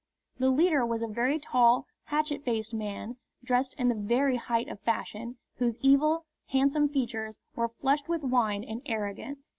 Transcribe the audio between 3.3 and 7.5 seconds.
dressed in the very height of fashion, whose evil, handsome features